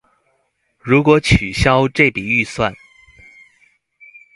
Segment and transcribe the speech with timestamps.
[0.79, 2.73] 如果取消這筆預算